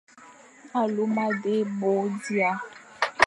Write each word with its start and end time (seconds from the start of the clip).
Aluma 0.79 1.25
dé 1.43 1.55
bo 1.77 1.91
dia, 2.23 2.51